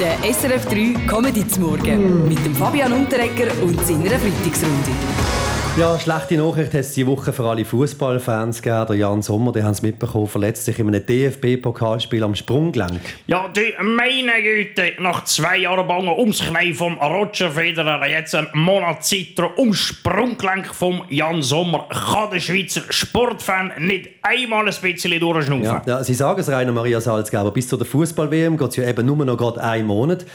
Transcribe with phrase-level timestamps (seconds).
[0.00, 5.39] Der SRF 3 Comedy zum Morgen mit dem Fabian Unterreger und seiner Freitagsrunde.
[5.76, 8.86] Ja, schlechte Nachricht hat es diese Woche für alle Fußballfans gegeben.
[8.88, 13.00] Der Jan Sommer, die haben es mitbekommen, verletzt sich in einem DFB-Pokalspiel am Sprunggelenk.
[13.28, 18.48] Ja, die meine Güte, nach zwei Jahren Bangen ums Knie vom Roger Federer, jetzt ein
[18.52, 21.86] Monat Zitter ums Sprunggelenk vom Jan Sommer.
[21.88, 25.64] Kann der Schweizer Sportfan nicht einmal ein bisschen durchschnaufen?
[25.64, 28.88] Ja, ja, Sie sagen es, Rainer Maria Salzgeber, bis zu der Fußball-WM geht es ja
[28.88, 30.26] eben nur noch gerade einen Monat.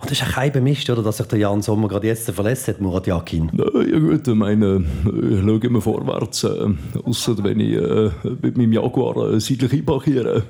[0.00, 2.80] Und das ist kein Bemist, oder, dass sich der Jan Sommer gerade jetzt verletzt hat,
[2.80, 3.50] Murat Yakin.
[3.52, 6.68] Ja gut, ich meine, ich schaue immer vorwärts, äh,
[7.04, 10.44] außer wenn ich äh, mit meinem Jaguar äh, seitlich einparkiere.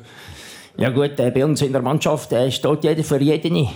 [0.76, 3.68] Ja gut, äh, bei uns in der Mannschaft äh, steht jeder für jeden.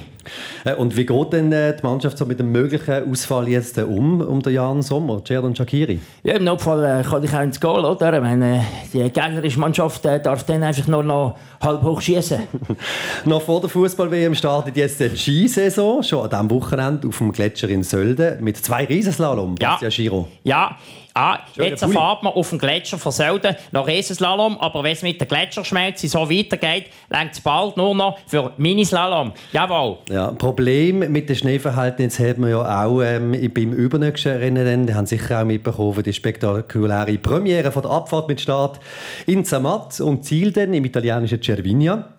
[0.65, 3.83] Äh, Und wie geht denn äh, die Mannschaft so mit dem möglichen Ausfall jetzt äh,
[3.83, 6.01] um, um den Jan Sommer, Jadon Shakiri?
[6.23, 8.13] Ja, Im Notfall kann ich auch ins Goal, oder?
[8.15, 12.41] Ich meine, die gegnerische Mannschaft darf dann einfach nur noch halb hoch schießen.
[13.25, 17.69] Noch vor der Fußball-WM startet jetzt die Skisaison, schon an diesem Wochenende auf dem Gletscher
[17.69, 19.73] in Sölden, mit zwei Riesenslalom, Ja.
[19.73, 20.29] Bastian Giro.
[20.43, 20.77] Ja,
[21.15, 21.93] ah, jetzt Pui.
[21.93, 26.09] fährt man auf dem Gletscher von Selden nach Riesenslalom, aber wenn es mit der Gletscherschmelze
[26.09, 29.33] so weitergeht, längt es bald nur noch für Minislalom.
[29.53, 29.99] Jawohl.
[30.13, 34.63] Ja, Problem mit den Schneeverhältnissen hat man ja auch ähm, beim übernächsten Rennen.
[34.63, 34.87] Dann.
[34.87, 38.79] Die haben sicher auch mitbekommen, die spektakuläre Premiere von der Abfahrt mit Start
[39.25, 42.11] in Zermatt und Ziel dann im italienischen Cervinia.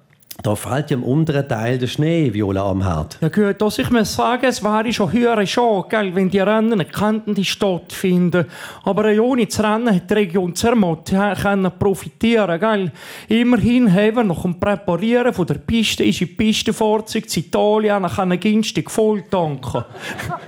[0.41, 3.17] Da fällt ja im unteren Teil der Schnee, Viola am Herd.
[3.21, 6.85] Ja gut, dass ich muss sagen, es wäre schon höher schon, gell, wenn die Rennen
[6.91, 8.45] könnten die stattfinden.
[8.83, 12.91] Aber ohne das Rennen hat die Region Zermatt können profitieren, gell.
[13.27, 18.15] Immerhin haben wir nach dem Präparieren von der Piste ist in Pistenfahrzeug zu Italien noch
[18.15, 19.83] können günstig voll tanken.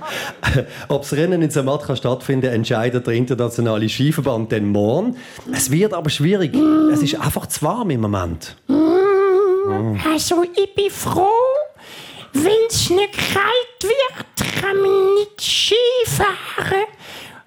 [0.88, 5.16] Ob das Rennen in Zermatt kann stattfinden entscheidet der internationale Skiverband dann morgen.
[5.52, 6.54] Es wird aber schwierig.
[6.92, 8.56] Es ist einfach zu warm im Moment.
[10.04, 11.28] Also, ich bin froh,
[12.32, 16.84] wenn es nicht kalt wird, kann man nicht Ski fahren.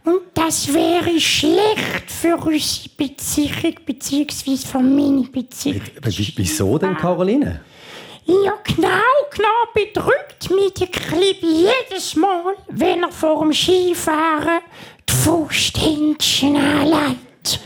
[0.05, 5.81] Und das wäre schlecht für unsere Beziehung, beziehungsweise für meine Beziehung.
[6.03, 7.61] Wieso denn, Caroline?
[8.25, 8.87] Ja, genau,
[9.31, 14.61] genau bedrückt mich der Clip jedes Mal, wenn er vor dem Skifahren
[15.09, 17.59] die Fußhändchen anlegt.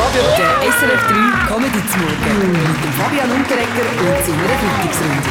[0.00, 5.28] Der SRF 3 Comedy zum Morgen mit dem Fabian Unterreger und seiner Freitagsrunde.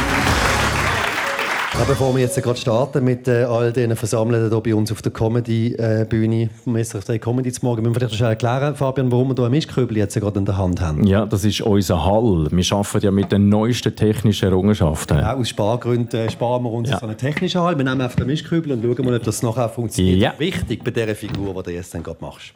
[1.74, 5.02] Ja, bevor wir jetzt gerade starten mit äh, all den Versammelten hier bei uns auf
[5.02, 9.28] der Comedy-Bühne vom SRF 3 Comedy zum Morgen, müssen wir vielleicht schnell erklären, Fabian, warum
[9.30, 11.04] wir hier einen Mischköbel jetzt gerade in der Hand haben.
[11.04, 12.46] Ja, das ist unser Hall.
[12.52, 15.18] Wir arbeiten ja mit den neuesten technischen Errungenschaften.
[15.20, 17.00] Auch aus Spargründen äh, sparen wir uns Ja.
[17.00, 17.76] so einen technischen Halt.
[17.76, 20.18] Wir nehmen einfach den Mischköbel und schauen mal, ob das nachher funktioniert.
[20.20, 20.34] Ja.
[20.38, 22.52] Wichtig bei dieser Figur, die du jetzt dann gerade machst.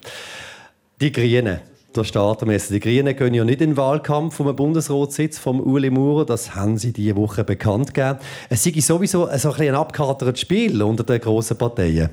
[1.00, 1.58] Die Grünen.
[1.96, 2.70] Wir jetzt.
[2.70, 6.24] Die Grünen gehen ja nicht in den Wahlkampf um einen Bundesratssitz vom Uli Maurer.
[6.24, 8.18] Das haben sie diese Woche bekannt gegeben.
[8.48, 12.10] Es sei sowieso so ein, ein abgekartetes Spiel unter den grossen Parteien.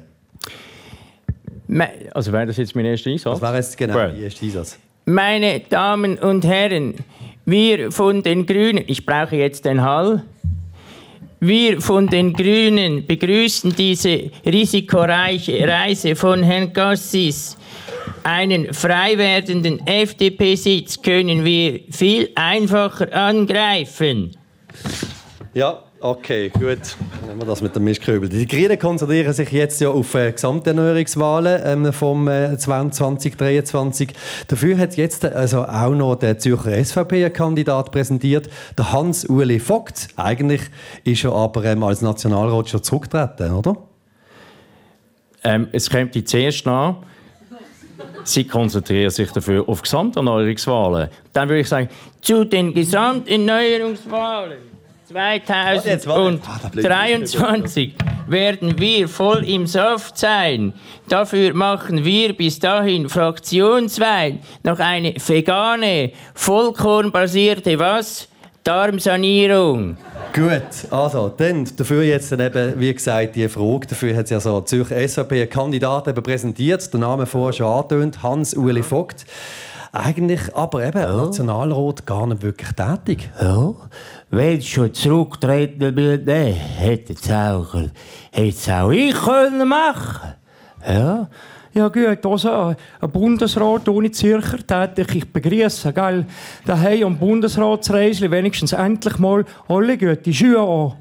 [2.14, 3.40] Also wäre das jetzt mein erster Einsatz?
[3.40, 4.14] Das wäre jetzt genau Well.
[4.14, 4.78] die erste Einsatz.
[5.06, 6.96] Meine Damen und Herren,
[7.46, 10.24] wir von den Grünen, ich brauche jetzt den Hall.
[11.40, 17.58] Wir von den Grünen begrüßen diese risikoreiche Reise von Herrn Gassis.
[18.24, 24.38] Einen frei werdenden FDP-Sitz können wir viel einfacher angreifen.
[25.54, 26.96] Ja, okay, gut.
[27.26, 28.30] Nehmen wir das mit dem Mischköbel.
[28.30, 34.14] Die Grünen konzentrieren sich jetzt ja auf äh, Gesamterneuerungswahlen ähm, vom äh, 2023.
[34.48, 40.10] Dafür hat jetzt also auch noch der Zürcher SVP-Kandidat präsentiert, der Hans-Uli Vogt.
[40.16, 40.62] Eigentlich
[41.04, 43.78] ist er aber ähm, als Nationalrat schon zurückgetreten, oder?
[45.44, 46.98] Ähm, es kommt die zuerst an.
[48.24, 51.10] Sie konzentrieren sich dafür auf Gesamterneuerungswahlen.
[51.34, 51.90] Dann würde ich sagen,
[52.22, 54.72] zu den Gesamterneuerungswahlen
[55.14, 56.42] jetzt, warte.
[56.48, 57.94] Ah, da bleibt 2023
[58.28, 60.74] werden wir voll im Saft sein.
[61.08, 68.28] Dafür machen wir bis dahin fraktionsweit noch eine vegane, vollkornbasierte was?
[68.64, 69.98] Darmsanierung.
[70.34, 73.88] Gut, also dann dafür jetzt dann eben, wie gesagt, die Frage.
[73.88, 77.66] Dafür hat es ja so Zürcher SVP einen Kandidaten eben präsentiert, der Name vorher schon
[77.66, 79.26] angetönt, Hans-Uli Vogt.
[79.94, 83.30] Eigentlich aber eben Nationalrat gar nicht wirklich tätig.
[83.42, 83.74] Ja,
[84.30, 87.76] wenn es schon zurücktreten würde, hätte es auch,
[88.32, 90.36] hätt's auch ich können machen
[90.88, 91.28] Ja,
[91.74, 96.26] Ja gut, also ein Bundesrat ohne Zürcher täte ich begrüßen, gell.
[96.66, 101.01] Daheim am Bundesratsreisli wenigstens endlich mal alle gute Schuhe an.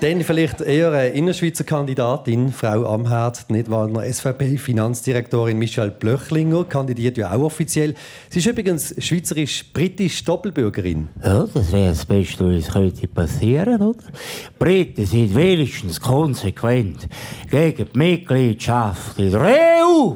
[0.00, 7.30] Dann vielleicht eher eine Innerschweizer Kandidatin, Frau Amherd, die Nidwaldner SVP-Finanzdirektorin Michelle Blöchlinger, kandidiert ja
[7.32, 7.94] auch offiziell.
[8.30, 11.10] Sie ist übrigens schweizerisch-britisch Doppelbürgerin.
[11.22, 14.04] Ja, das wäre das Beste, was könnte passieren, oder?
[14.58, 17.06] Briten sind wenigstens konsequent
[17.50, 20.14] gegen die Mitgliedschaft in der EU.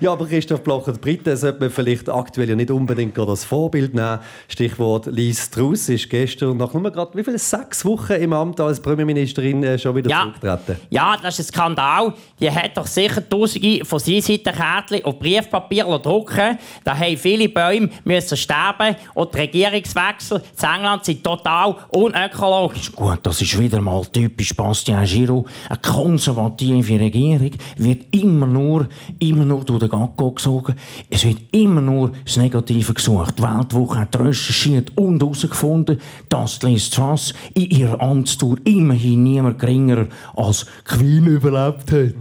[0.00, 3.44] Ja, aber Christoph Blocher, die Briten sollte man vielleicht aktuell ja nicht unbedingt gerade als
[3.44, 4.18] Vorbild nehmen.
[4.48, 8.80] Stichwort Liz Truss ist gestern nach nur gerade wie viele sechs Wochen im Amt als
[8.80, 10.20] Premierministerin äh, schon wieder Ja.
[10.22, 10.76] zurückgetreten.
[10.90, 12.14] Ja, das ist ein Skandal.
[12.40, 18.36] Die hat doch sicher tausende von Seitenkärtchen auf Briefpapier drucken Da haben viele Bäume müssen
[18.36, 22.92] sterben und die Regierungswechsel in England sind total unökologisch.
[22.92, 25.46] Gut, das ist wieder mal typisch Bastien Giraud.
[25.68, 30.74] Eine konservative Regierung wird immer nur, immer nur durch den Gacko gesogen.
[31.10, 33.38] Es wird immer nur das Negative gesucht.
[33.38, 35.98] Die Weltwoche hat recherchiert und herausgefunden,
[36.28, 42.14] dass Liz Truss in ihrer Amtstour immerhin niemand geringer als Queen überlebt hat.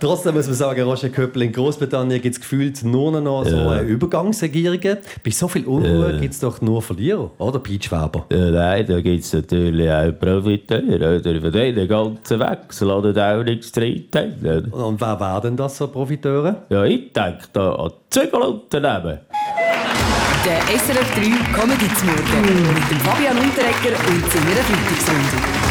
[0.00, 3.82] Trotzdem muss man sagen, Roger Köppel, in Großbritannien gibt es gefühlt nur noch so äh,
[3.82, 4.98] Übergangsregierungen.
[5.24, 8.26] Bei so viel Unruhe gibt es doch nur Verlierer, oder Pete Schwaber?
[8.30, 11.18] Ja, nein, da gibt es natürlich auch Profiteure.
[11.18, 11.40] Oder?
[11.40, 14.04] Von diesen ganzen Wechsel oder auch nichts drin.
[14.70, 16.62] Und wer wären denn das so Profiteure?
[16.68, 19.20] Ja, ich denke da an Zügelunternehmen.
[20.44, 25.61] Der SRF 3 Comedy zum Morgen mit dem Fabian Unterrecker und seiner Freitagsrunde.